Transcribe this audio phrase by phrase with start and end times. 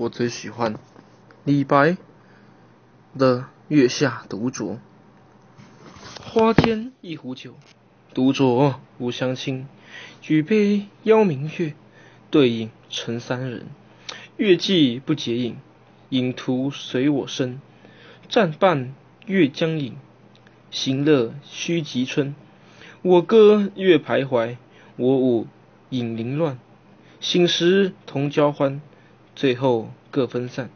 [0.00, 0.76] 我最喜欢
[1.44, 1.98] 李白
[3.18, 4.76] 的《月下独酌》。
[6.24, 7.54] 花间一壶酒，
[8.14, 9.68] 独酌无相亲。
[10.22, 11.74] 举杯邀明月，
[12.30, 13.66] 对影成三人。
[14.38, 15.58] 月既不解饮，
[16.08, 17.60] 影徒随我身。
[18.26, 18.94] 暂伴
[19.26, 19.98] 月将影，
[20.70, 22.34] 行乐须及春。
[23.02, 24.56] 我歌月徘徊，
[24.96, 25.46] 我舞
[25.90, 26.58] 影零乱。
[27.20, 28.80] 醒时同交欢，
[29.34, 30.70] 最后各分散。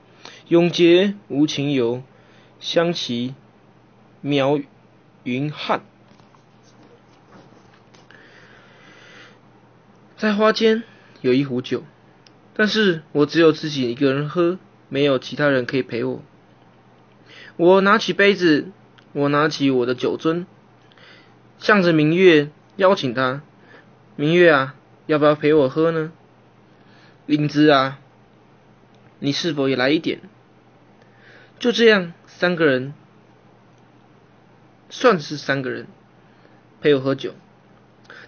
[0.48, 2.02] 永结无情游，
[2.60, 3.34] 相期
[4.22, 4.64] 邈
[5.22, 5.82] 云汉。
[10.16, 10.82] 在花间
[11.20, 11.82] 有一壶酒，
[12.54, 14.58] 但是我只有自己一个人喝，
[14.88, 16.22] 没有其他人可以陪我。
[17.56, 18.70] 我拿起杯子，
[19.12, 20.46] 我拿起我的酒樽，
[21.58, 23.42] 向着明月邀请他：
[24.16, 24.74] 明月啊，
[25.06, 26.12] 要不要陪我喝呢？
[27.26, 27.98] 影子啊，
[29.24, 30.20] 你是否也来一点？
[31.58, 32.92] 就这样，三个人，
[34.90, 35.86] 算是三个人
[36.82, 37.32] 陪我喝酒。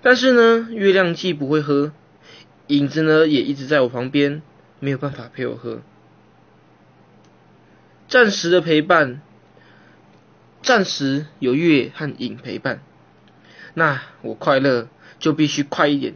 [0.01, 1.93] 但是呢，月亮既不会喝，
[2.69, 4.41] 影子呢也一直在我旁边，
[4.81, 5.83] 没有办法陪我喝。
[8.09, 9.21] 暂时的陪伴，
[10.63, 12.81] 暂时有月和影陪伴，
[13.75, 14.89] 那我快乐
[15.19, 16.15] 就必须快一点。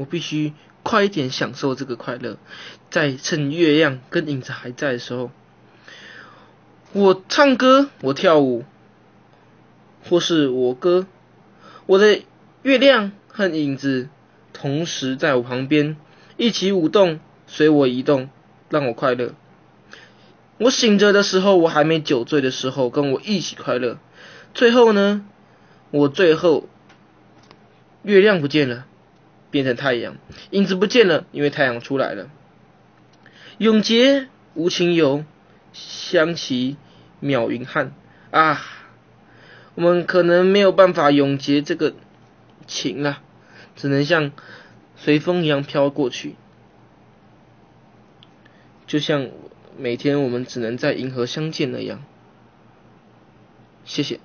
[0.00, 2.38] 我必须快一点享受这个快乐，
[2.90, 5.30] 在趁月亮跟影子还在的时候，
[6.94, 8.64] 我唱歌，我跳舞，
[10.08, 11.06] 或是我歌，
[11.84, 12.22] 我的
[12.62, 14.08] 月亮和影子
[14.54, 15.98] 同时在我旁边
[16.38, 18.30] 一起舞动，随我移动，
[18.70, 19.34] 让我快乐。
[20.56, 23.98] 我醒着的时候，我还没酒醉的时候，跟我一起快乐。
[24.54, 25.26] 最后呢，
[25.90, 26.66] 我最后
[28.02, 28.86] 月亮不见了。
[29.50, 30.16] 变成太阳，
[30.50, 32.30] 影子不见了，因为太阳出来了。
[33.58, 35.24] 永结无情游，
[35.72, 36.76] 相期
[37.20, 37.92] 邈云汉
[38.30, 38.62] 啊！
[39.74, 41.94] 我们可能没有办法永结这个
[42.66, 43.22] 情啊，
[43.76, 44.32] 只能像
[44.96, 46.36] 随风一样飘过去。
[48.86, 49.28] 就像
[49.78, 52.02] 每天我们只能在银河相见那样。
[53.84, 54.20] 谢谢。